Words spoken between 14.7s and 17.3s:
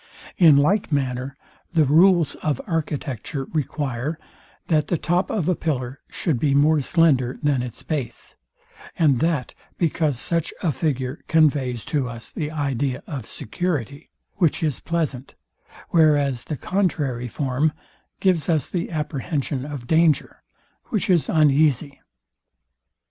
pleasant; whereas the contrary